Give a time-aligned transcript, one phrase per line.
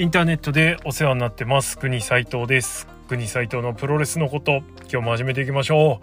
[0.00, 1.76] インターネットでお世話になってます。
[1.76, 2.86] 国斉藤です。
[3.08, 6.00] 国斉藤のプロレスのこと今日も始めていきましょ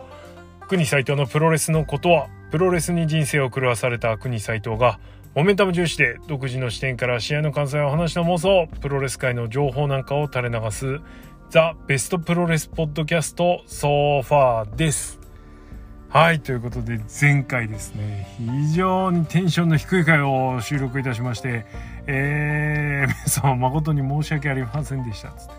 [0.61, 0.67] う。
[0.67, 4.99] 国斉藤のプロレスのことはプロレスに人生を狂わされた国斉藤が
[5.33, 10.99] モメンタム重視で独自の視点から試合の関西を話の妄想プロレス界の情報なんかを垂れ流す
[11.49, 15.24] ザ・ベストプロレスポッドキャストソファーです。
[16.15, 21.65] はいということで前回ですね非常にテンションの低い回を収録いたしまして
[22.07, 25.53] えー、 皆様誠に申し訳ありませんでしたつって。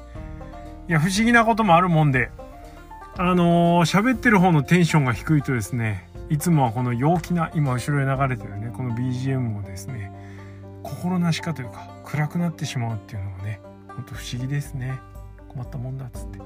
[0.88, 2.30] いや不思議なこともあるもんで
[3.18, 10.10] あのー、喋ってる方のテンションが低いとですねいつもはこの陽気な今後ろへ流れてるねこの BGM もですね
[10.82, 15.00] 心なしかというか暗くなってしまうっていうのがねほんと不思議ですね。
[15.56, 16.38] 困ったもんだっつって。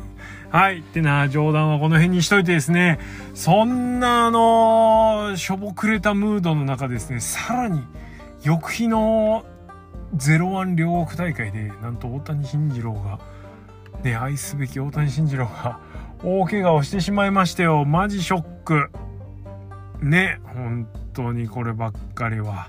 [0.50, 0.80] はい。
[0.80, 2.98] ってな冗談はこの辺にしといてですね。
[3.34, 7.20] そんなあの、しょぼくれたムードの中ですね。
[7.20, 7.82] さらに
[8.42, 9.44] 翌日の
[10.16, 13.18] 01両国大会でなんと大谷慎次郎が
[14.02, 15.80] ね愛すべき大谷慎次郎が
[16.22, 17.84] 大怪我をしてしまいましたよ。
[17.84, 18.90] マジショック。
[20.00, 22.68] ね本当にこればっかりは。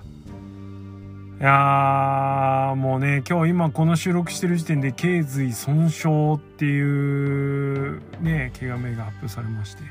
[1.40, 6.08] いやもうね今日今この収録してる時点で頸髄損傷
[6.38, 9.84] っていうね怪我名が発表されまして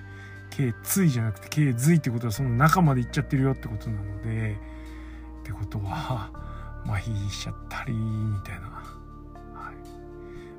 [0.50, 4.56] 頸椎じゃなくて頸髄ってことはその中まで行っちゃってるよってことなので
[5.42, 6.32] ってことは
[6.84, 8.62] 麻痺しちゃったりみたいな、
[9.54, 9.74] はい。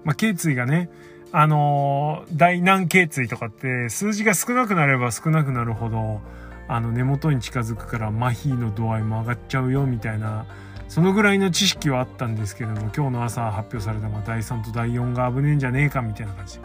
[0.06, 0.90] まあ、頸椎がね
[1.34, 6.22] あのー、大軟頸椎とかって数字が少なくなれば少なくなるほど
[6.70, 10.46] あの根元に近づくから麻痺の度合いも上がっちゃうよみたいな
[10.88, 16.60] そのぐらいの知識はあったんですけれども今日の朝発表されたのが第3と第4が危ねえんじゃねえかみたいな感じ。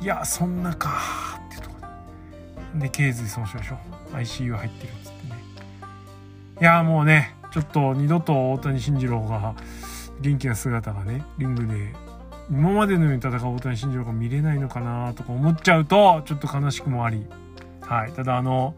[0.00, 1.76] いやそんなかっていうとこ
[2.74, 3.78] でで頸髄損傷でしょ。
[4.12, 5.44] ICU 入ってるっつってね。
[6.60, 9.54] いやもうねちょっと二度と大谷慎次郎が
[10.20, 11.94] 元気な姿がねリングで
[12.50, 17.26] 今までのように戦う大谷慎次郎が見れないのかなとか思っちゃうとちょっと悲しくもあり。
[17.82, 18.12] はい。
[18.12, 18.74] ただあの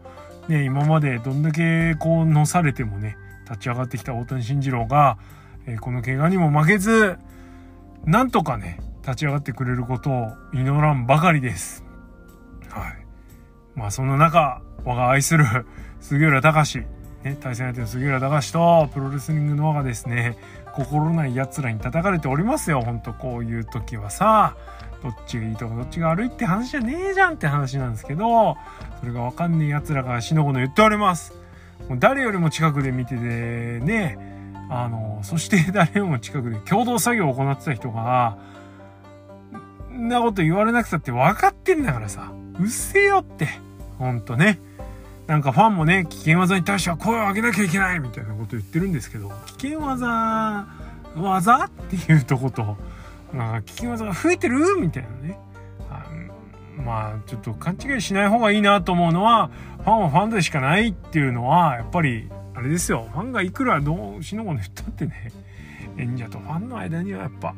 [0.47, 3.17] ね今までどんだけこうのされてもね
[3.51, 5.17] 立ち上がってきた大谷慎次郎が、
[5.67, 7.17] えー、この怪我にも負けず
[8.05, 11.83] なんとかね立ち上がってくれることを祈らんばかりです。
[12.69, 13.05] はい。
[13.75, 15.45] まあそんな中我が愛する
[15.99, 16.83] 杉浦隆
[17.23, 20.37] ね、対戦相手の杉浦隆とプロレスリングの輪がですね
[20.73, 24.55] 心ない奴らに叩かれておりますよほんとこういう時はさ
[25.03, 28.55] どっちがいいとかどっちが悪いって話じゃねえじゃんって話なんですけど
[28.99, 31.33] それが分かんねえ奴らがしのごの言っております
[31.89, 34.17] もう誰よりも近くで見ててね
[34.69, 38.37] あのそして誰よりも近くで共同作業を行ってた人が
[39.91, 43.49] んなこと言われなくたって分かってんだからさうっせえよって
[43.99, 44.59] ほんとね。
[45.27, 50.67] なんかファンもね危険技に対しては声を上げなきゃいけないみたいなこと言ってるんですけど危険技
[51.15, 51.65] 技？
[51.65, 52.75] っていうとこと
[53.31, 54.75] なんか危険技が増えてる？
[54.77, 55.37] みたいなね。
[56.81, 59.49] まあちょっと勘違いしない方がいいなと思うのは
[59.83, 63.07] ファンはファンでしかないっていうのはやっぱりあれですよ。
[63.11, 65.31] ファンがいくらどうしのごの言ったってね
[65.97, 67.55] 演者とファンの間にはやっぱ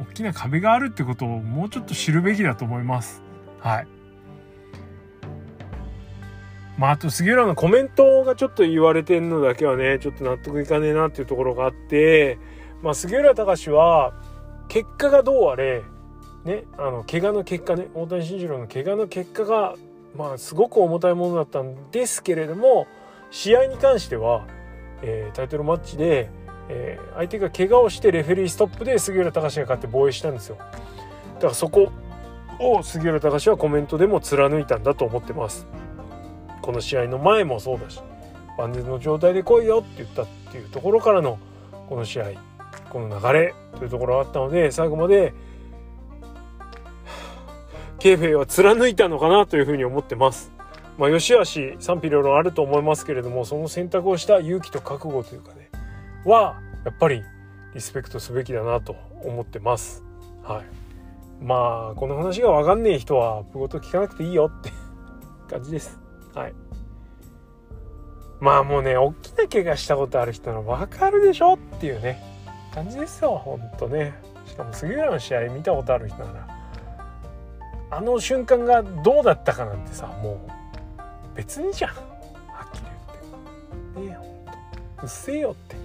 [0.00, 3.22] 大きな壁があるってことをもうちょっと知るべきだと思います。
[3.60, 3.86] はい。
[6.76, 12.38] まあ、あと杉浦のコメントがちょっと言われてんのだけはねちょっと納得いかねえなっていうところがあって、
[12.82, 14.12] まあ、杉浦隆は
[14.68, 15.82] 結果がどうあれ
[16.44, 19.74] ねあの怪我の結果ね大谷慎次郎の怪我の結果が
[20.16, 22.86] まあすごく重たいものだったんですけれども
[23.30, 24.46] 試合に関しては、
[25.02, 26.30] えー、タイトルマッチで、
[26.68, 30.56] えー、相手が怪我をしてレフェリーストップで杉浦隆が勝って防衛したんですよ
[31.34, 31.90] だからそこ
[32.60, 35.66] を杉浦隆はコメントでも貫いたんだと思ってます。
[36.64, 38.00] この試合の前もそうだし
[38.56, 41.38] 万全の状態で来いよって言ったっていうところからの
[41.90, 42.32] この試合
[42.88, 45.34] この流れというところがあったので最後まで
[48.04, 50.52] ケーフェイは貫いたのかなというふうに思ってます。
[50.98, 55.70] まあ、よしあし賛否両論あると思いますけれどもその選択をした勇気と覚悟というかね
[56.26, 57.22] はやっぱり
[57.74, 60.04] リスペクトすべきだなと思ってます。
[60.42, 60.64] はい。
[61.42, 64.70] まあこの話が分かんねえ人はプゴと聞かなくていいよって
[65.48, 65.98] 感じです。
[66.34, 66.52] はい。
[68.38, 72.22] まあもうね、大きな怪我したことある人の分かるでしょっていうね、
[72.74, 74.12] 感じですよ、ほんとね。
[74.44, 76.53] しかも杉浦の試合見たことある人なら、
[77.90, 81.90] あの瞬間がどうだったかなんてさ、もう別にじゃん。
[81.90, 81.96] は
[82.66, 82.84] っきり
[83.94, 84.12] 言って。
[84.12, 84.52] ねほんと。
[85.02, 85.76] うっせえよって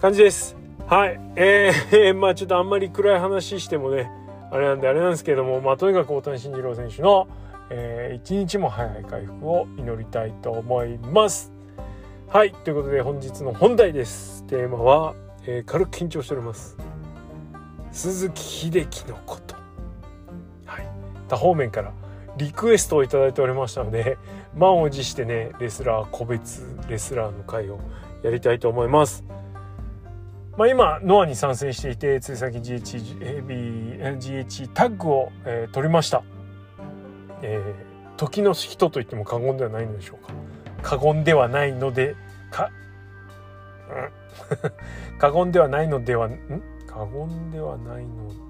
[0.00, 0.56] 感じです。
[0.86, 1.20] はい。
[1.36, 4.10] えー、まあちょっとあんまり暗い話してもね、
[4.50, 7.28] あれなんであれなんですけども、まあとにかく大谷慎次郎選手の、
[7.70, 11.52] えー、一日も早い回復を祈りたいと思います。
[12.28, 14.40] はいということで本日の本題です。
[14.50, 15.14] テーマは、
[15.46, 16.76] えー、軽く緊張しております
[17.92, 19.54] 鈴木秀樹のこと
[21.30, 21.92] はい多方面から
[22.36, 24.18] リクエストを頂いておりましたので
[24.54, 27.78] 満を持してねレスラー個別レスラーの会を
[28.22, 29.24] やりたいと思います。
[30.56, 36.22] まあ、今ノアに参戦していてつい先 GH, GH タッグを、えー、取りました、
[37.40, 40.34] えー、時の人と言っても過言ではないのでしょうか。
[40.82, 42.14] 過言ではないので
[42.50, 42.70] か、
[43.88, 44.56] う
[45.16, 46.38] ん、過言ではないのではん？
[46.86, 48.49] 過言ではないの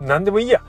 [0.00, 0.62] 何でもいいや。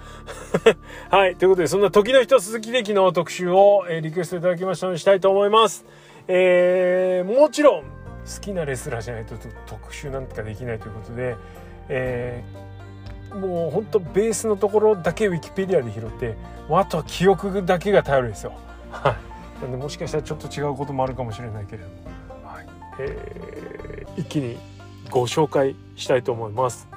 [1.09, 5.85] はいということでそんな時の人鈴木歴の特集を、えー、リクエストいただきましたのでしたいと思います。
[6.27, 9.35] えー、もちろん好きなレスラーじゃないと
[9.65, 11.35] 特集なんかできないということで、
[11.87, 16.35] えー、もうほんとベースのところだけウィキペディアで拾って
[16.69, 18.53] あとは記憶だけが頼りですよ。
[18.91, 19.15] は
[19.59, 21.95] い、なんでもしかしたらちょっと違うこともあるかもしれないけれども、
[22.45, 22.65] はい。
[22.99, 24.57] えー、一気に
[25.09, 26.87] ご紹介したいと思います。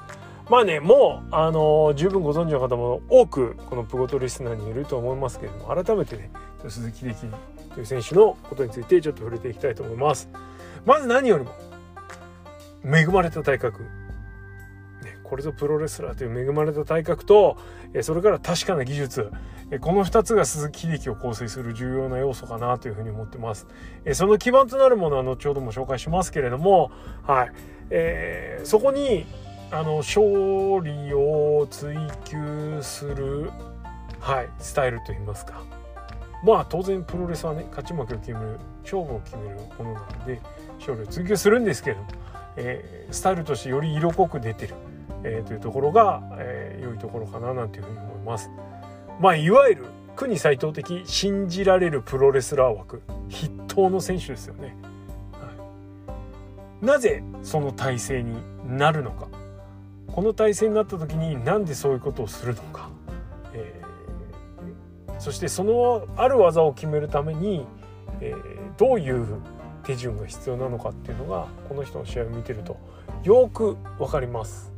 [0.51, 6.33] まあねもう、あのー、十分ご存知の方も多くこのプゴトリスナーにいると思いますけれども改めてね
[6.69, 7.29] 鈴木力
[7.73, 10.29] という選手のことについてちょっと触れていきたいと思います。
[10.85, 11.53] まず何よりも
[12.85, 13.89] 恵まれた体格、ね、
[15.23, 17.57] これぞプロレスラーという恵まれた体格と
[18.03, 19.31] それから確かな技術。
[19.81, 23.69] この2つが鈴木秀樹を構成する重要な要素かなというふうに思ってます。
[24.15, 26.91] その基盤となるものは後ほども紹介しますけれども
[27.23, 27.53] はい、
[27.91, 29.27] えー、そこに
[29.73, 30.21] あの勝
[30.83, 33.51] 利を追求する
[34.19, 35.63] はいスタイルといいますか
[36.45, 40.41] まあ当然プロレスはね勝ち負けを決める勝負を決めるものなので
[40.79, 42.09] 勝利を追求するんですけれども、
[42.57, 44.75] えー、スタイルとしてより色濃く出てる、
[45.23, 48.51] えー、というところが、えー、良いところかななんていうふうに思います。
[49.21, 49.85] まあいわゆる
[50.17, 54.75] 国斎藤的信じられるプロレスラー枠筆頭の選手ですよね。
[55.33, 55.49] は
[56.83, 58.37] い、なぜその体制に
[58.67, 59.29] なるのか
[60.13, 62.91] この体制になった時になんでそういうことをするのか、
[63.53, 67.67] えー、そしてそのある技を決めるために、
[68.21, 69.41] えー、どういう
[69.85, 72.77] 手順が必要なのかっていうのがこの人の試合を見てると
[73.25, 74.73] よく分かります。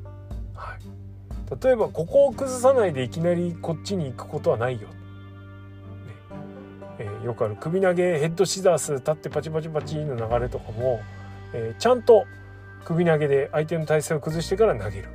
[0.55, 4.89] はい、例えばここを崩さないでいきなりこっちに行くことはないよ。
[4.89, 4.95] ね。
[6.99, 7.57] えー、よくある。
[7.57, 11.01] 首投げヘッドシザース立ってパチパチパチの流れとかも、
[11.53, 12.27] えー、ちゃんと
[12.85, 15.09] 首投げで相手の体勢を崩してから投げる、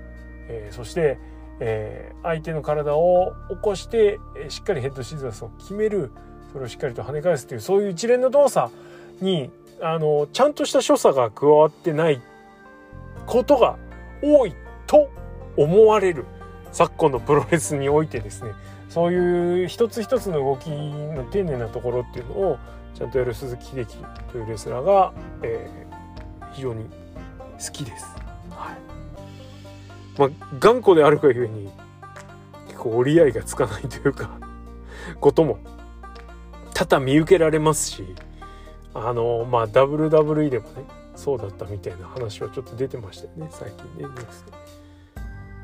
[0.48, 1.18] えー、そして、
[1.60, 6.12] えー、相手の体を起こして、しっかりヘッドシーザースを決める
[6.52, 8.72] それをしっかりと跳ね返すというそういう一連の動作
[9.22, 9.52] に
[9.82, 12.22] あのちゃんとした所作が加わってない
[13.26, 13.78] ことが
[14.24, 14.56] 多い
[14.88, 15.10] と
[15.56, 16.26] 思われる
[16.72, 18.52] 昨今のプロレスにおいてですね
[18.90, 22.60] そういう一つ一つの動きの丁寧なところっていうのを
[22.96, 23.98] ちゃんとやる鈴木秀樹
[24.32, 28.17] というレスラーが、えー、非常に好きです。
[30.18, 30.30] まあ
[30.60, 31.70] 頑固であるがゆえに
[32.68, 34.30] 結構折り合いがつかないというか
[35.20, 35.60] ことも
[36.74, 38.16] 多々見受けられますし
[38.94, 40.86] あのまあ WWE でもね
[41.16, 44.52] そうだったみたいな話はちょっと出てましたよね最近ねニュースで、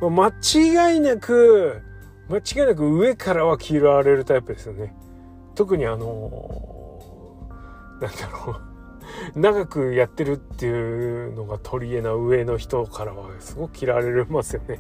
[0.10, 1.82] まあ、間違いなく
[2.30, 4.96] 間違いなく上からは嫌われるタイプですよね。
[5.56, 7.40] 特にあの
[8.02, 8.73] なんだろう。
[9.36, 14.80] 長くやってるっていうのが取り柄な上の人からはすごく嫌われますよね。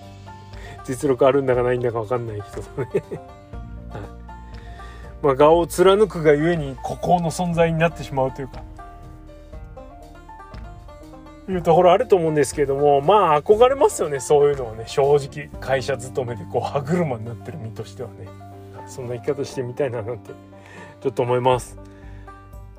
[0.84, 3.02] 実力あるんだかないんだか分かんない人とね。
[5.22, 8.62] まあ、顔を貫くがゆえに孤高の存在になってしまうというか。
[11.48, 14.84] いうところあると思うんですけれどもまあ憧れますよねそういうのはね。
[14.86, 18.28] 正直会社勤めでこう歯車になってる身としてはね。
[18.86, 20.30] そんな生き方してみたいななんて
[21.00, 21.78] ちょっと思います。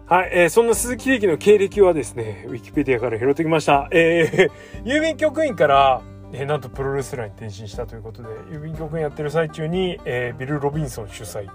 [0.08, 3.88] はい、えー、そんな鈴木秀樹の経歴はですね、ウィキペディアから拾ってきました。
[3.92, 4.52] えー、
[4.86, 11.50] 郵便局員から、えー、なんとプロレスラーに転身したということで、郵便局員やってる最中に、えー、ビル・ロビンソン主催、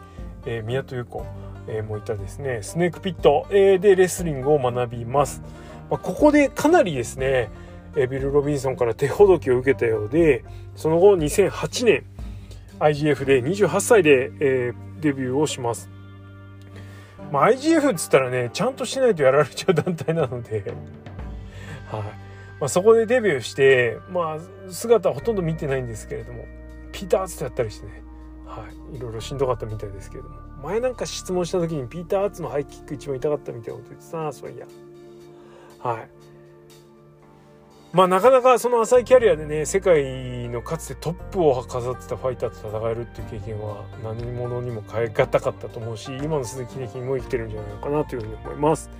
[0.46, 1.24] えー、宮戸優子、
[1.68, 5.42] えー、もいたですねスネークピット、えー、でレスリングを学びます、
[5.88, 7.50] まあ、ここでかなりですね、
[7.94, 12.04] えー、ビル・ロビンソンから手ほどきを受けたようでその後2008年
[12.80, 15.88] IGF で28歳で、えー、デビューをします、
[17.30, 20.64] まあ、IGF っつったらねちゃんとしないとやられちゃう団体なので。
[21.90, 22.02] はい。
[22.60, 26.44] まあ、そこでデビューして、まあ、姿はほとんど見てないんですけれども
[26.92, 28.02] ピーターツとやったりしてね。
[28.46, 28.96] はい。
[28.96, 30.36] いろいろしんどかったみたいですけれども。
[30.62, 34.66] 前なんか質問した時にピーター・アーツのハイキック一番痛かったみたいなこと言ってさそういや。
[35.78, 36.08] はい。
[37.92, 48.90] まあなかなかその浅いキャリアでね世界のかつてトップを飾ってたファイターと戦えるっていう経験は何者にも変え難かったと思うし今の鈴木秀樹にも生きてるんじゃないのかなというふうに思います。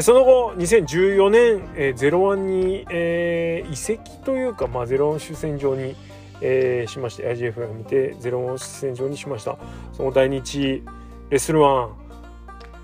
[0.00, 5.94] その後2014年、えー、ゼロワンに、えー、移籍というか、まあ、ゼロワン主戦場に、
[6.40, 9.58] えー、しまして IGF を見てゼロワン主戦場にしました。
[9.92, 10.82] その大日
[11.28, 11.96] レスルワン、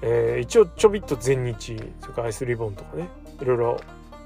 [0.02, 3.08] えー、一応ちょびっと全日それからアイスリボンとかね
[3.40, 3.80] いろいろ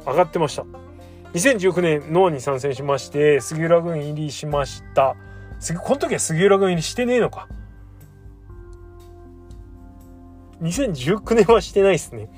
[0.04, 0.91] 上がってました。
[1.34, 5.16] 2019年ノアに参戦しまして杉浦軍入りしました
[5.82, 7.48] この時は杉浦軍入りしてねえのか
[10.60, 12.28] 2019年はしてないですね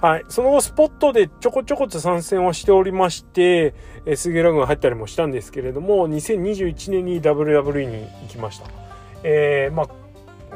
[0.00, 0.24] はい。
[0.28, 3.74] その後、スポットでちょこちょこと参戦をしておりまして、
[4.04, 8.66] え、杉浦軍入ったりもしたんですけれども、2021年に WWE に行きました。
[9.22, 9.88] えー、まあ、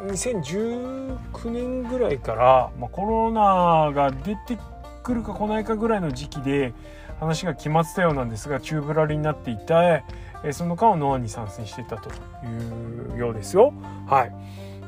[0.08, 4.58] 2019年ぐらいから、まあ、コロナが出て
[5.02, 6.74] くるか来ないかぐらいの時期で
[7.20, 10.02] 話が決まってたようなんですが宙ぶらりになっていて、
[10.42, 12.08] えその間はノアに参戦してたと
[12.46, 13.72] いうようですよ。
[14.06, 14.32] はい。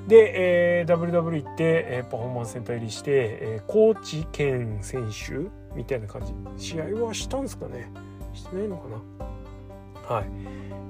[0.08, 3.10] で、えー、WW 行って、えー、パフォーマンスセンター入りして、
[3.40, 6.22] えー、コーチ兼選手みたいな感
[6.56, 6.64] じ。
[6.72, 7.92] 試合はしたんですかね。
[8.32, 8.88] してないのか
[10.08, 10.16] な。
[10.16, 10.24] はい。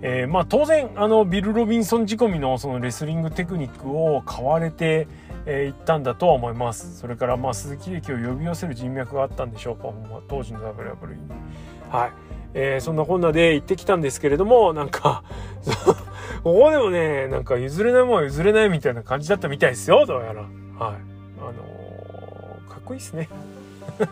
[0.02, 5.06] えー、まあ当然あのビル・ロビンソン仕込みのそのレスリングテクニックを買われて、
[5.46, 6.98] えー、ったんだとは思います。
[6.98, 9.92] それからまあ鈴木駅を呼び寄せる人脈があったんでしょうか。
[10.28, 11.18] 当時の WW に。
[11.90, 12.12] はい、
[12.54, 15.24] えー、そんなこんなで行ってきたんですけれどもなんか
[16.42, 20.40] ここでもねなんか譲れないもんは譲れないみたいな感じだったみたいですよどうやら。
[20.42, 20.50] はい。
[20.78, 23.28] あのー、かっこいいっすね。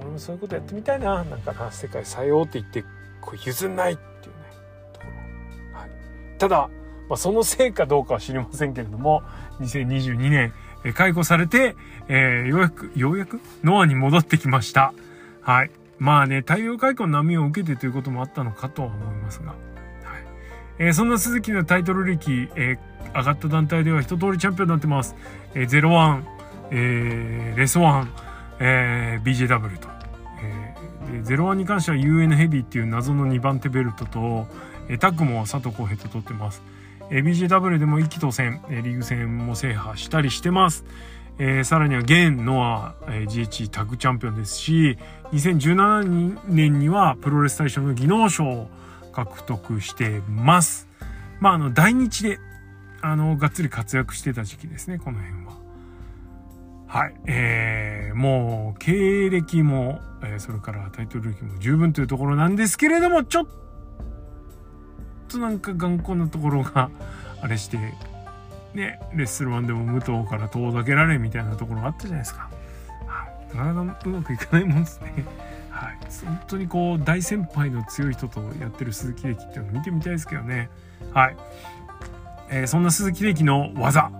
[0.00, 1.22] 俺もそういうことやってみたいな。
[1.22, 2.82] なんかな世界最大って言って
[3.20, 4.50] こう譲んないっていうね
[4.92, 5.90] ところ、はい、
[6.38, 6.68] ただ、
[7.12, 9.22] まあ、そのせいかどうかは知りませんけれども
[9.60, 11.76] 2022年、え解雇されて、
[12.08, 14.94] えー、ようやくようやくノアに戻ってきました。
[15.42, 15.70] はい。
[15.98, 19.58] まあね太陽解雇の波を受けてということもあったのかとは思いますが、はい。
[20.78, 25.14] えー、そんな鈴木のタイトル歴、えー、上がった団体では一通りチャンピオンになってます、
[25.54, 26.22] えー、01、
[26.70, 28.06] えー、レス1、
[28.58, 29.88] えー、BJW と。
[31.26, 34.46] で01に関しては UN ヘビーっていう謎の2番手ベルトと、
[34.88, 36.62] えタッグも佐藤浩平と取ってます。
[37.10, 40.84] え BJW でも一気当選、リーグ戦も制覇したりしてます。
[41.38, 44.98] えー、さらには現ノア、え、GH タッグチャンピオンですし
[45.32, 48.68] 2017年にはプロレス大賞の技能賞を
[49.12, 50.88] 獲得してます。
[51.40, 52.38] まああの大日で
[53.00, 55.62] あのがっつり活躍してた時期ですねこの辺は。
[56.92, 57.14] はい。
[57.26, 63.61] えー、もう、経歴も、えー、それからタイトル歴も十分というところなんですけれども、ちょっと
[65.32, 66.90] となんか頑固なところが、
[67.40, 67.78] あれして、
[68.74, 72.50] ね、レッスル1でも武藤から遠ざけられみたいなところがあったじゃないですか。
[73.06, 73.56] はい。
[73.56, 75.24] なかなかうまくいかないもんですね。
[75.70, 75.98] はい。
[76.24, 80.70] 本当にこう、大先輩の強い人とやってる鈴木歴っていうのを見てみたいですけどね。
[81.12, 81.36] はい。
[82.50, 84.10] えー、そんな鈴木歴の技、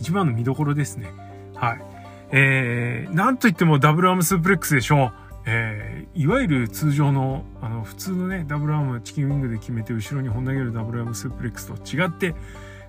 [0.00, 1.12] 一番の見どころですね。
[1.54, 1.82] はい。
[2.30, 5.21] えー、なんといってもダブルアームスープレックスでしょう。
[5.44, 12.34] えー、いわゆる通常の、あの、普通のね、ダブルアーム、チキンウィングで決めて後ろに本投げるダブルアームスープレックスと違って、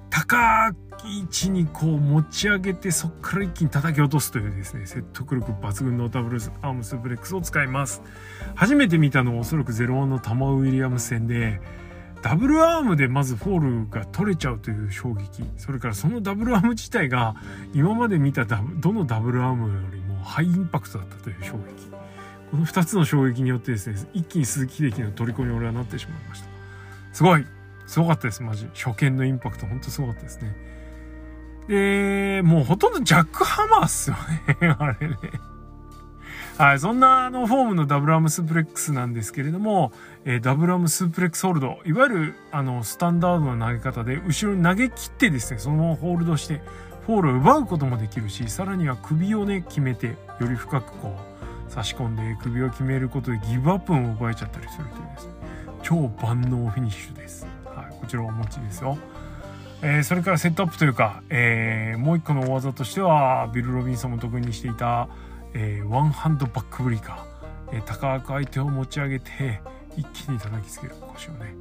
[0.10, 0.70] 高
[1.06, 8.04] い位置にこう持ち上げて、そっから一気に叩き落とすというですね、説得力抜群のダブルアームスープレックスを使います。
[8.54, 11.60] 初めて見たのはおそらく01のタマウィリアムス戦で、
[12.24, 17.36] ダブルアームでまずフォールが取れちゃうという衝撃それからそのダブルアーム自体が
[17.74, 21.93] 今まで見たどのダブルアームよりもハイインパクトだったという衝撃
[22.54, 26.48] この2つの衝撃によってですね一気に鈴木秀樹の虜に俺はなってしまいました。
[27.12, 27.48] すごい
[27.88, 28.70] すごかったですマジ。
[28.76, 30.56] 初見のインパクトほんとすごかったですね。
[31.68, 34.18] でもうほとんどジャックハンマーっすよ
[34.62, 35.18] ね あれね。
[36.60, 39.92] はい、そんなあのフォームのダブルアームスープレックスなんですけれども、
[40.24, 46.62] えー、ダブルアームスープレックスホールド、いわゆるあのスタンダードな投げ方で後ろに投げ切ってですね、そのままホールドして
[47.08, 51.33] フォールを奪うこともできるし、さらには首をね、決めて、より深くこう
[51.74, 55.26] 差し込んで首を決めることでギブアップも奪えちゃったりするというです。
[55.26, 55.32] ね、
[55.82, 57.48] 超万能フィニッシュです。
[57.66, 58.98] はい、こちらお持ちですよ。
[59.82, 65.10] えー、それからセットアップというか、えー、もう一個の大技としては、ビル・ロビンソンも得意にしていた、
[65.56, 69.60] えー、ワンハンドバックブリーカー、え、高く相手を持ち上げて
[69.98, 70.96] 一気に叩きつける。
[71.14, 71.56] 腰をね。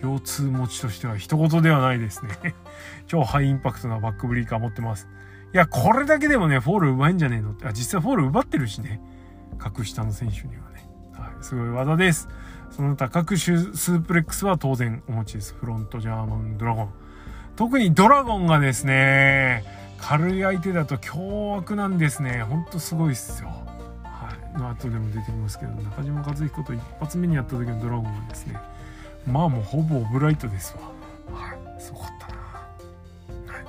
[0.00, 2.32] 腰痛持ちとしては人事ではないですね。
[3.06, 5.06] 超ハイインパクトなバックブリーカー持ってます。
[5.52, 7.50] いやこれだけでもねフォール奪えんじゃねえの？
[7.50, 9.00] ってあ実際フォール奪ってるしね。
[9.60, 12.28] 格下の選手にはね、はい、すごい技です。
[12.70, 15.54] その他各種スープレックスは当然お持ちです。
[15.54, 16.92] フロントジャーマンドラゴン。
[17.56, 19.64] 特にドラゴンがですね
[19.98, 22.42] 軽い相手だと凶悪なんですね。
[22.42, 23.48] ほんとすごいっすよ。
[24.02, 24.58] はい。
[24.58, 28.58] の後でも出てきますけど中島和彦と一発目にやった時のドラゴンはですね
[29.26, 30.74] まあもうほぼオブライトです
[31.30, 31.38] わ。
[31.38, 31.60] はい。
[31.80, 33.64] すごかったな、はい、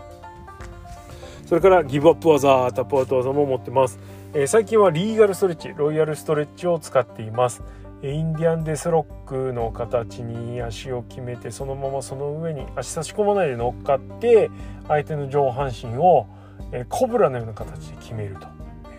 [1.46, 3.98] それからギブアップ技タップアウト技も持ってます、
[4.34, 7.64] えー、最近はリーガルストレッチロイヤルストレッチを使っています。
[8.02, 14.50] インディアンデスロックの形に足を決めてそのままその上に足差し込まないで乗っかって
[14.88, 16.28] 相手の上半身を、
[16.72, 18.48] え、コブラのような形で決めると、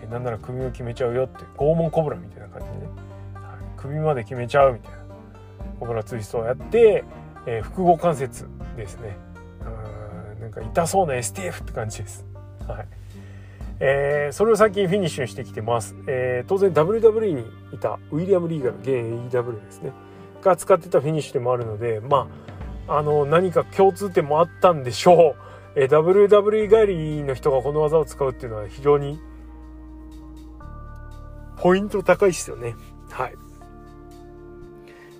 [0.04, 2.92] え、なんなら首を決めちゃうよって拷問コブラみたいな感じでね、
[3.78, 4.98] 首まで決めちゃうみたいな。
[5.80, 7.04] コブラツイストをやって、
[7.46, 8.46] え、複合関節
[8.76, 9.16] ですね。
[9.64, 12.26] うんなんか痛そうな STF って感じです。
[12.68, 13.01] はい。
[13.84, 19.92] えー、それを最近フィニッシュしてきてます、えー、当然 WWE にいたウィリアム・リーガル現 AEW ですね。
[20.40, 22.28] が使ってたフィニッシュでもあるのでま
[22.86, 25.34] ああの何か共通点もあったんでしょ
[25.74, 29.20] う、えー、WWE 帰りの人がこの技を使うっていうのは非常に
[31.56, 32.76] ポイント高いですよね。
[33.10, 33.34] はい。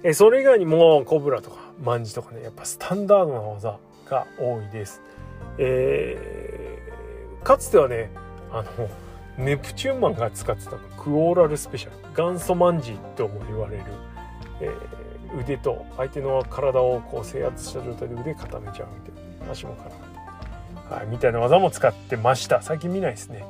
[0.04, 3.78] えー、それ以外にもコブラとかマンジとかねやっぱスタンダードな技
[4.08, 5.02] が多いです。
[5.58, 8.21] えー、かつてはね
[8.52, 8.88] あの
[9.38, 13.84] ネプチューンマンが使ってたのクオーラルスペシャル元祖マンジーとも言われる、
[14.60, 22.60] えー、腕と相手の体をこう制圧した状態で腕固めちゃうみたいな足も絡めて、はい、みたいな技も使ってました。
[22.60, 23.44] 最近見ないですね、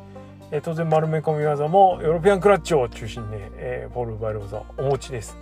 [0.52, 5.36] えー、当然丸め込み技もヨーロピアンクラッチを中心にね、えー、ボール奪える技お持ちです。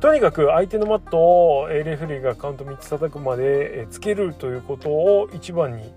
[0.00, 5.94] とにかく相手のマットをレフェリーがカウント3つ叩くまでつけるということを一番に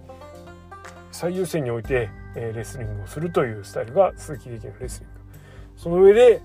[1.11, 5.15] 最優先に置いてレスリングをするというスタイルが鈴木力のレスリング。
[5.77, 6.41] その上で、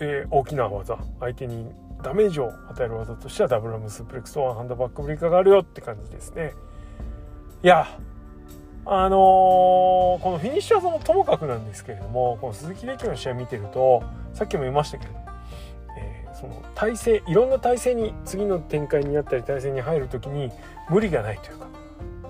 [0.00, 1.70] え、大きな技相手に
[2.02, 6.52] ダメージを与える技としてはダブルアムスープレックスとワンハンドバックブリカがあるよって感じですね。
[7.62, 7.86] いや
[8.84, 14.02] あのー、このフィニッシュ技もともかくなんですけれどもこの鈴木力の試合見てると
[14.34, 15.12] さっきも言いましたけど
[15.96, 20.50] えその体勢いろんな体勢に次の展開になったり体勢に入る時に
[20.90, 21.68] 無理がないというか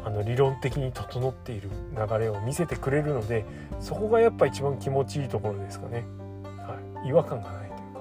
[0.04, 3.44] あの理論的に整っている流れを見せてくれるので
[3.80, 6.04] そこがやっぱ一番気持ちいいところですかね、
[6.42, 8.00] はい、違和感がないというか。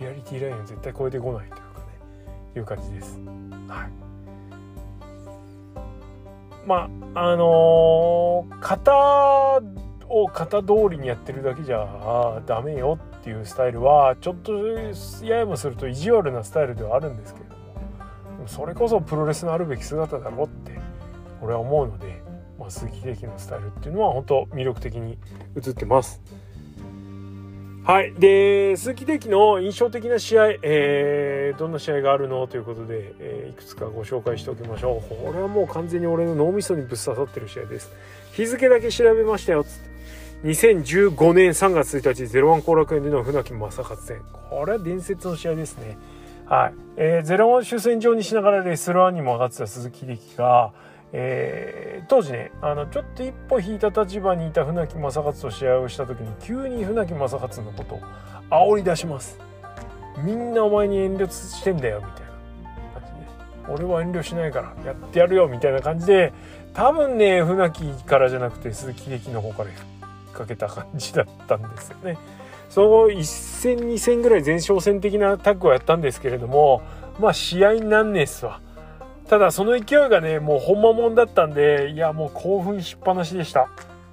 [0.00, 1.98] リアリティラインを絶対超えてこないというかね。
[2.56, 3.18] いう感じです。
[3.68, 4.08] はい。
[6.66, 9.60] まああのー、型
[10.10, 14.52] を型通りにやってるだけじゃダメよっていうスタイルはちょっと
[15.24, 20.77] ややもすると意地悪なスタイルではあるんですけれどもそれこそプロレスのあるべき姿だろうって
[21.48, 22.22] 俺は思うので、
[22.58, 25.16] まあ、鈴木秀樹のスタイルっていうのは本当魅力的に
[25.56, 26.20] 映ってます。
[27.84, 28.12] はい。
[28.12, 35.24] で、鈴木秀樹の印象的な試合、えー、どんな試合があるのということで、えー、いくつかご紹介しておきましょう。
[35.24, 37.90] これはもう完全に俺の脳みそにぶっ刺さってる試合です。
[38.32, 39.88] 日付だけ調べましたよ、つって。
[40.48, 44.20] 2015年3月1日、01後楽園での船木正勝戦。
[44.50, 45.96] これは伝説の試合ですね。
[46.44, 46.74] はい。
[46.98, 50.72] えー、01主戦場にしながらレスラーにも上がってた鈴木秀樹が、
[51.12, 58.00] えー、当時ねあのちょっと一歩引いた立場にいた船木正勝と試合をした時に急に船木正勝のことを
[58.50, 59.38] 煽り出します
[60.22, 66.32] みんなお前に遠慮してんだよみたいな感じで俺は遠慮しないからやってやるよみたいな感じで
[66.74, 69.70] 多分ね船木からじゃなくて鈴木秀樹の方から
[70.32, 72.16] かけた感じだったんですよね。
[72.70, 76.82] その後1戦2戦ぐらい前哨戦的なタッグをやったんですけれども
[77.18, 78.60] まあ試合になんねえっすわ。
[79.28, 83.68] ただその勢いがねもうほんまもんだったんでいやもう興奮しっぱなしでした。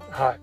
[0.09, 0.39] はい。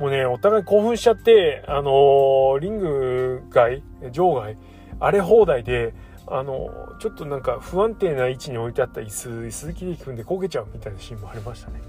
[0.00, 4.56] もうねお互い興奮しちゃってあのー、リング外場外
[4.98, 5.94] 荒れ放題で
[6.26, 11.80] あのちょっとなんか不安定な位置に置いてあった椅子鈴木力君でこけちゃうみたいなシーンもありましたね。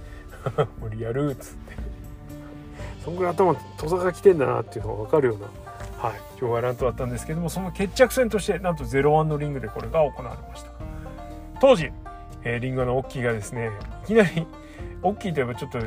[0.81, 2.01] 無理やるっつって。
[3.03, 5.47] そんぐらい頭とさが来てんだなっていうのが分かるような、
[5.97, 10.80] はい、場外乱闘だったんですけどもその決着戦としてなんと01のリングでこれが行われました
[11.61, 11.91] 当時、
[12.43, 13.71] えー、リングのオッキーがですね
[14.03, 14.47] いきなり
[15.03, 15.77] オッキーといえばちょっと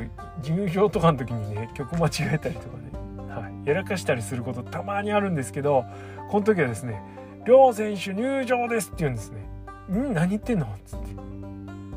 [0.42, 5.84] 入場とかの時にね曲間違えたりとかね、はい、やらかしたりすることたまにあるんですけど
[6.30, 7.02] この時はですね
[7.44, 9.48] 「両選手入場です」って言うんですね
[9.92, 10.14] 「ん？
[10.14, 11.14] 何言ってんの?」っつって。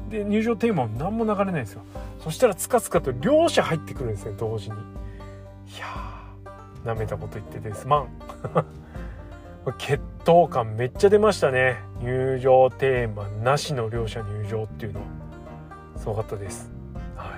[0.10, 1.82] で入場テーマも何も流れないんですよ。
[2.20, 4.78] そしたらつかつかと両者入ってくるんですね同時に。
[4.78, 4.80] い
[5.78, 7.86] やー、舐めたこと言ってです。
[7.86, 8.08] まん。
[9.74, 11.78] 決闘感めっちゃ出ましたね。
[12.02, 15.02] 入場テーマなしの両者入場っていうの。
[15.98, 16.72] すごかったです。
[17.16, 17.36] は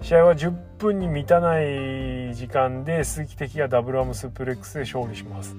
[0.00, 0.04] い。
[0.04, 5.56] 試合は10分に満たない時間で鈴木敵がダブルアームスープレックスで勝利します。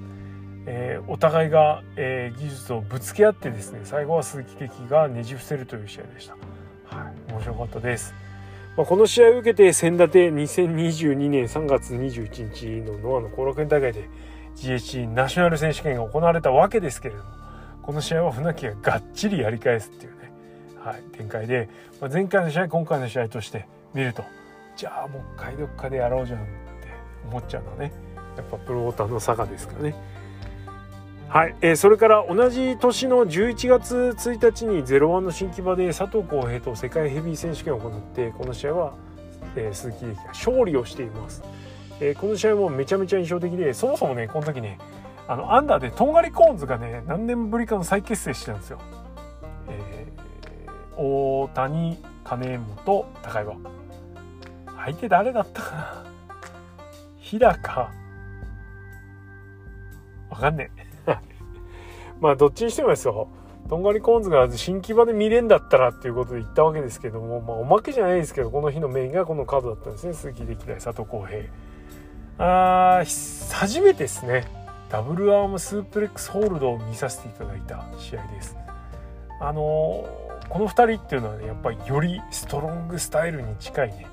[0.66, 6.36] えー、お互いが、えー、技術をぶつけ合ってですね最後は鈴木敵がねじ伏せるという試合でした。
[6.96, 8.14] はい、面白かったです。
[8.76, 14.10] まあ、この試合を受けて先立て2022年3月21日のノアの後楽園大会で
[14.56, 17.30] GHC ナショナル選手権が行われたわけですけれども
[17.82, 20.32] この試合は船木ががっちりやり返すっていうね、
[20.80, 24.24] はい、展開で、まあ、前回の試合今回の試合として見ると
[24.76, 26.52] じゃあもう一回どっかでやろうじゃんって
[27.30, 27.92] 思っちゃうのはね
[28.38, 29.96] やっぱプロオタンの差がですかね。
[31.30, 38.94] はい、えー、それから同じ年の11月1日に01の新木場で佐藤浩平と世界ヘビー選手権を行ってこの試合は、
[39.56, 41.42] えー、鈴木英樹が勝利をしています、
[42.00, 44.78] えー、この試合もめちゃめちゃ印象的でそもそもねこの時ね
[45.28, 48.80] あのアンダーでとんがりコーンズがね何年ぶりかの再結成してたんですよ、
[49.70, 53.56] えー、大谷金本高岩。
[54.86, 56.04] 相手誰だったかな？
[57.20, 57.92] 日高。
[60.30, 60.72] わかんね
[61.08, 61.18] え。
[62.20, 63.28] まあどっちにしてもですよ。
[63.70, 70.14] とんがりコーンズが新木場で見れんだったらっていうことで言ったわけですけども、まあ、おまけじゃないですけどこの日のメインがこのカードだったんですね。
[70.14, 71.44] 鈴木歴代佐藤浩平。
[72.38, 73.04] あ
[73.52, 74.46] 初めてですね。
[74.90, 78.56] ダブルアームスープレックスホールドを見させていただいた試合です。
[79.40, 84.08] あのー、この2人っていうのはねやっぱりよりストロングスタイルに近いね。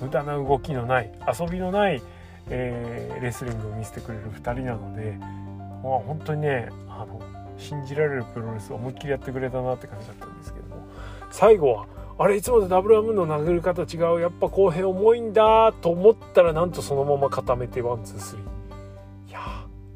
[0.00, 2.00] 無駄な動きのない遊びのない、
[2.48, 7.20] えー、レスリングを見せてくれる2人なのでまあ本当にねあの
[7.58, 10.86] 信じられるプロレスを思いっきりやってくれたなって感じだったんですけども。
[11.30, 11.86] 最後は
[12.20, 14.20] あれいつもとダブルアームの投げ方違う。
[14.20, 19.30] やっぱ後編重いんだと思ったらなんとそのまま固めてワンツースリー。
[19.30, 19.40] いや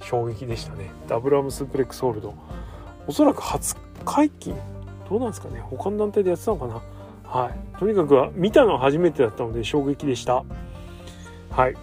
[0.01, 0.91] 衝撃でしたね。
[1.09, 2.35] ダブルアームスープレックスホールド。
[3.09, 4.55] おそらく初解禁。
[5.11, 5.59] どうなんですかね。
[5.61, 6.81] 他の団体でやってたのかな。
[7.25, 7.79] はい。
[7.79, 10.45] とにかく見たのは初めてだったので衝撃でした。
[11.51, 11.75] はい。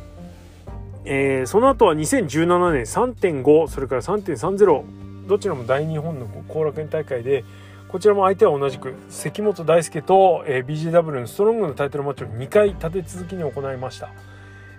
[1.03, 7.43] えー、その後は2017年3.5それから3.30どちらも大日本の後楽園大会で
[7.89, 14.11] こちらも相手は同じく関本大輔と、BGW のストロングのタイトルマッチを2回立て続きに行いました。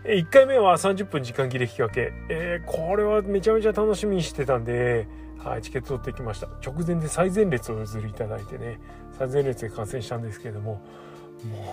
[0.04, 6.46] 1回目は30分時間切れ引き分け、えー、これはめちゃめちゃ楽しみにしてたんで、はい、チケット取ってきました。
[6.64, 8.78] 直前で最前列を譲りいただいてね
[9.18, 10.80] 最前列で観戦したんですけれども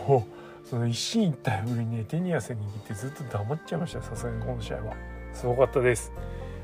[0.07, 0.27] も
[0.65, 4.95] うその一進一退ぶりに、ね、手に汗握ってずっと黙っちゃいましたさすがにこの試合は。
[5.33, 6.11] すごかったです。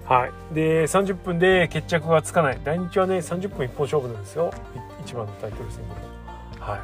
[0.05, 0.53] はい。
[0.53, 2.59] で30分で決着がつかない。
[2.63, 4.53] 来日はね30分一本勝負なんですよ。
[5.03, 5.95] 一番のタイトル戦でも。
[6.59, 6.79] はい。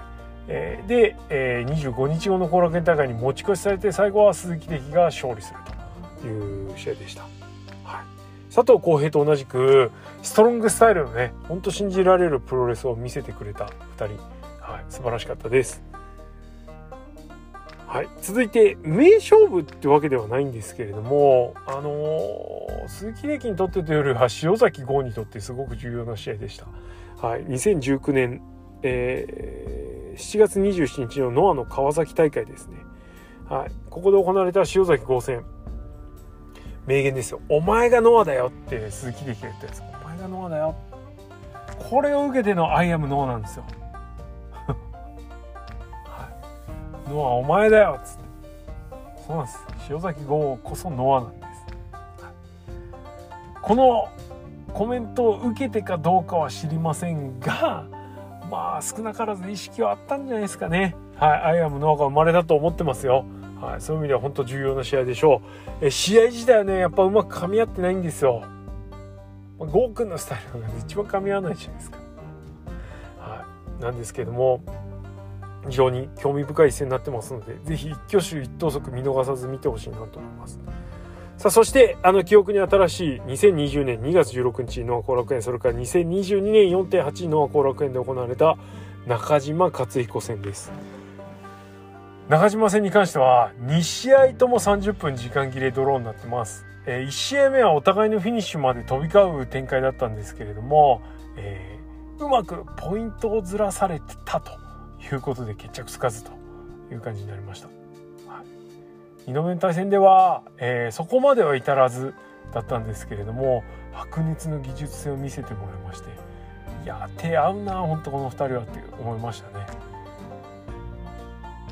[0.51, 5.59] えー、で、えー、25日後の後楽園大会に持ち越しされて最後は鈴木力が勝利する
[6.21, 7.21] という試合でした、
[7.83, 9.91] はい、佐藤浩平と同じく
[10.23, 13.65] ストロングスタイルのねほんと信じられるプロレスを見せてくれた
[13.97, 14.17] 2人、
[14.59, 15.88] はい、素晴らしかったです。
[17.89, 26.67] はい、続いて名勝負ってわけではないんですけれどもあのー、鈴木歴にとってというよりは塩崎豪にとってすごく重要な試合でした。
[27.17, 28.41] はい、2019年、
[28.83, 32.77] えー、7月27日のノアの川崎大会ですね。
[33.49, 35.43] はい、ここで行われた塩崎豪戦。
[36.85, 40.75] 名言ですよ「お前がノアだよ」って鈴木歴が言ったやつ「お前がノアだよ」
[41.77, 43.65] これを受けての「アイアムノア」なんですよ。
[47.09, 48.23] ノアお前だよっつって。
[49.27, 49.59] そうなんです。
[49.89, 51.65] 塩崎豪こそノアなんです。
[53.61, 54.07] この
[54.73, 57.85] コメントを受けてかどうかは知りませんが
[58.49, 60.95] まあ少なからず意識はあったんじゃないですかね。
[61.17, 61.41] はい。
[61.41, 63.25] アイアムノアが生まれたと思ってますよ。
[63.61, 65.41] はい、そういう意味では本当重要な試合でしょ
[65.81, 65.85] う。
[65.85, 68.43] え試合自体はねやっぱうまく噛み合ってないんですよ。
[69.57, 71.97] ゴーくんのスタイルが一番噛み合わないじゃないですか。
[73.19, 73.45] は
[73.79, 73.83] い。
[73.83, 74.61] なんですけども
[75.67, 80.59] 非常に興味深い一戦になってますのでぜひ一挙手一投足見逃さず見てほしいなと思います。
[81.37, 88.57] さあそしてあの記憶に新しい2020年2月16日ノア後楽園それから2022年4.8ノア後楽園で行われた
[89.07, 90.71] 中島克彦戦です。
[92.29, 101.01] 中島戦に関しては2試合とも30分時間切れドローになってます、えー、1試合目はお互いのフィニッシュまで飛び交う展開だったんですけれども、
[101.37, 104.68] えー、うまくポイントをずらされてたと。
[105.01, 106.31] いうことで決着つかずと
[106.91, 107.67] いう感じになりました。
[108.27, 108.43] は
[109.25, 112.13] い、2度目の対戦では、えー、そこまでは至らず
[112.53, 116.09] だったんですけれども白熱の技術性を見せてもらいまして
[116.83, 119.65] いや手合うな本当この2人はって思いましたね。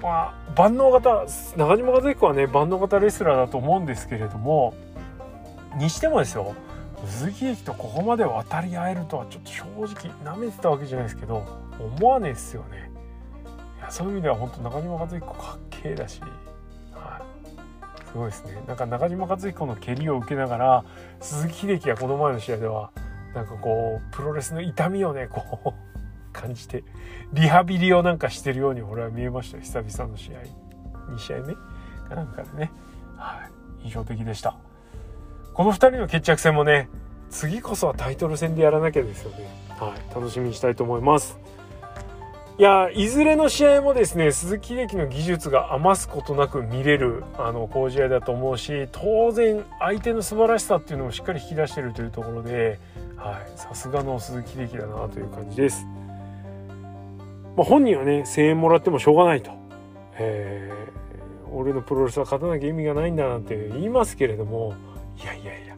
[0.01, 1.25] まあ万能型
[1.57, 4.73] 中島和彦はね万能型レスラーだと思うんですけれども
[5.77, 6.53] にしてもですよ
[7.05, 9.65] 鈴木駅とここまで渡り合えるとはちょっと正
[10.09, 11.45] 直なめてたわけじゃないですけど
[11.79, 12.86] 思わねえっすよね。
[13.89, 16.21] そういう意味では本当中島和彦かっけえだし、
[16.91, 18.63] はい、すごいですね。
[18.67, 20.85] なんか中島和彦の蹴りを受けながら
[21.21, 22.91] 鈴木秀樹がこの前の試合では
[23.33, 25.73] なんかこうプロレスの痛みをねこう
[26.33, 26.83] 感じて
[27.33, 30.39] リハビリをなんかしてるように俺は見えました久々の試合。
[31.11, 31.53] 2試合目
[32.09, 32.71] かなんかでね、
[33.15, 33.47] は
[33.81, 34.57] い、印象的でした。
[35.53, 36.89] この2人の決着戦もね
[37.29, 39.47] 次こそはタイトル戦でやらなきゃですよね。
[39.79, 40.15] はい。
[40.15, 41.37] 楽しみにしたいと思います。
[42.59, 52.79] いやいずれの試合もですね鈴木秀樹の技術が余すことなく見れるあの好試合だと思うし当然相手の素晴らしさっていうのをしっかり引き出してるというところで
[53.55, 55.85] さすがの鈴木秀樹だなという感じです。
[57.55, 59.51] まあ、本人はね声援もらってもしょうがないと、
[60.13, 64.73] えー、俺のプロレスは勝たなきゃ意味がないんだなんて言いますけれども
[65.21, 65.75] いやいやいや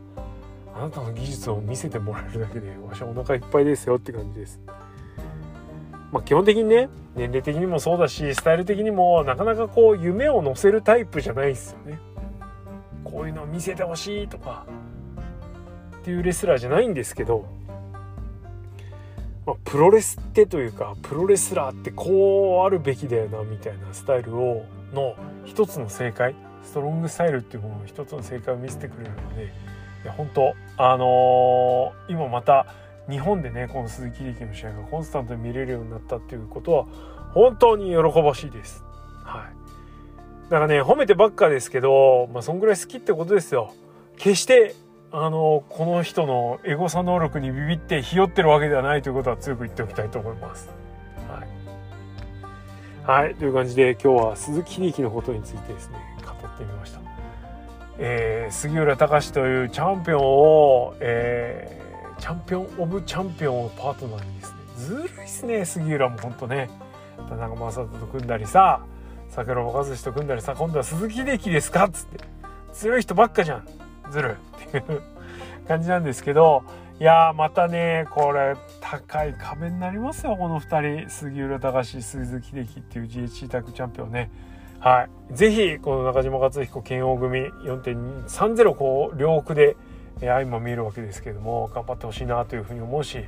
[0.76, 4.62] あなたの技術を見せてもらえるだけでわしはお腹いっぱいですよって感じです。
[6.12, 12.00] まあ、基本的にね年齢的にもそうだしスタイル的にもなかなかこう夢を乗せるタイプじゃないですよね。
[13.04, 14.66] こういうのを見せてほしいとか
[15.98, 17.46] っていうレスラーじゃないんですけど、
[19.46, 29.46] まあ、プロレスってというかプロレスラーってこうあるべきだよなみたいなスタイルをの一つの正解ストロングスタイルっていうものの一つの正解を見せてくれるので
[30.04, 32.68] いや本当あのー、今また
[33.10, 36.86] 日本でねこの鈴木力の試合がコンスタントに見れるようになったっていうことは
[37.34, 38.84] 本当に喜ばしいです。
[39.24, 40.50] はい。
[40.50, 43.74] だからね褒めてばっかですけど、まあそんぐらい好きってことですよ。
[44.18, 44.76] 決して
[45.12, 50.70] あのこの人のエゴサ能力にビビってひよってるわけではないということは強く言っておきたいと思います。
[53.06, 57.00] はい、はい、という感じで今日は鈴木秀樹のことについてですね語ってみました。
[57.98, 64.58] えー、杉浦隆というチャンピオンを、えーャンピオン・オブ・チャンピオンをパートナーにですね。
[64.78, 66.70] ずるいっすね杉浦もほんとね。
[67.28, 68.82] 田中将人と組んだりさ
[69.30, 72.20] 桜庭和志と組んだりさ今度は鈴木秀樹ですかっつって。
[72.74, 73.68] 強い人ばっかじゃん。
[74.12, 74.38] ずる
[74.68, 75.02] っていう
[75.68, 76.64] 感じなんですけど
[77.00, 81.10] いやまたねこれ高い壁になりますよこの2人。
[81.10, 84.30] 杉浦隆鈴木秀樹っていう GHC タッグチャンピオンね。
[84.80, 85.34] はい。
[85.34, 89.76] ぜひこの中島克彦剣王組4.30こう両奥で
[90.28, 93.20] 相も見えるわけですけども頑張ってほしいなというふうに思うし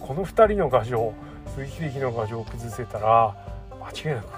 [0.00, 1.14] この2人の牙城
[1.54, 3.34] 鈴木秀樹の牙城を崩せたら
[3.80, 4.28] 間違いなく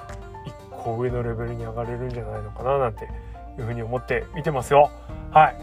[0.70, 4.90] 1個上のレベルに上がれるんじゃないのかななんていうふうに思って見てますよ。
[5.30, 5.56] はい。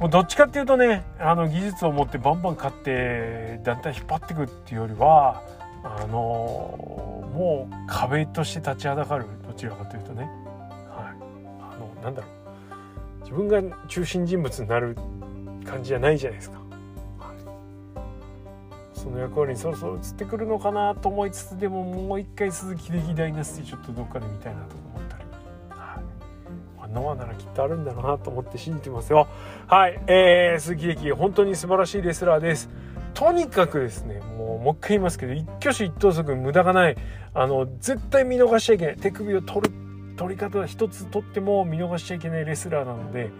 [0.00, 5.42] もうどっちかっていうとねあの技術を持ってバンバン勝って団体引っ張っていくっていうよりは
[5.82, 6.14] あの
[7.34, 10.30] もう壁として立ちはだかるどちらかというとね、はい、
[11.60, 12.38] あのなんだろう。
[13.22, 14.96] 自分が中心人物になる
[15.68, 16.58] 感じじゃないじゃないですか。
[18.94, 25.24] その役割にそろそろ移ってくるのかなと思いつつでももう一回鈴木的ダイナスティちょっとどっかで見たいなと思ったり。
[26.78, 29.28] はい、ノアならきっとあるんだろうなと思って信じてますよ。
[29.68, 32.68] はい、えー、鈴木力本当に素晴らしいレスラーです。
[33.14, 36.96] とにかくですねもうもう一回言いますけど一挙手一投足無駄がない
[37.34, 39.74] あの絶対見逃しちゃいけない手首を取る
[40.16, 43.30] 取り方一つ取っても見逃しちゃいけないレスラーなので、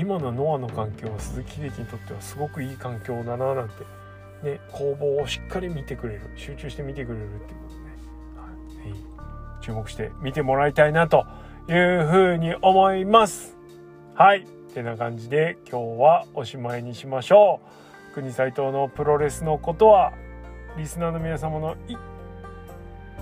[0.00, 3.74] 今のノアの環境は鈴木秀樹にとってはすごくいい環境だななんて。
[4.42, 6.22] ね工房をしっかり見てくれる。
[6.36, 11.26] 集中して見てくれるっていうことで、はい、注目して見てもらいたいなと
[11.68, 13.58] いうふうに思います。
[14.14, 14.46] はい。
[14.72, 17.60] てな感じで今日はおしまいにしましょ
[18.10, 18.14] う。
[18.14, 20.12] 国斎藤のプロレスのことは
[20.78, 21.76] リスナーの皆様の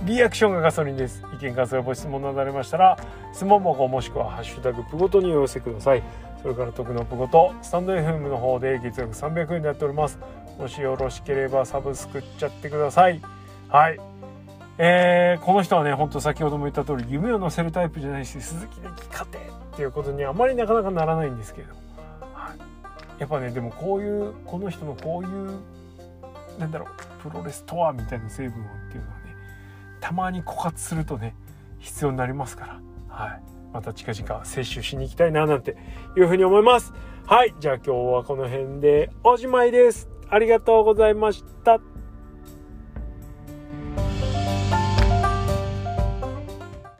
[0.05, 1.21] リアクションがガソリンです。
[1.33, 2.97] 意見感想やご質問などありましたら
[3.33, 6.28] 質問箱もしくはハッシュタグプごとにお寄せください。
[6.41, 10.17] それから徳のプごとスタンド FM の方で月額300円でやっております。
[10.57, 13.21] もしよろしければサブスクっちゃってください。
[13.67, 13.99] はい。
[14.77, 21.81] えー、この人はねほんと先ほども言った通り夢を乗せるタイプじゃないし鈴木で勝てっていうことにあまりなかなかならないんですけれども、
[22.33, 22.59] はい、
[23.19, 25.59] やっぱねでもこういうこの人のこういう
[26.57, 28.53] なんだろうプロレスとはみたいな成分っ
[28.89, 29.35] ていうのはね
[29.99, 31.35] たまに枯渇するとね
[31.79, 32.81] 必要になりますから。
[33.09, 33.58] はい。
[33.73, 35.77] また近々摂取しに行きたいななんて
[36.17, 36.93] いうふうに思います。
[37.25, 37.53] はい。
[37.59, 40.09] じゃあ今日はこの辺でおしまいです。
[40.29, 41.79] ありがとうございました。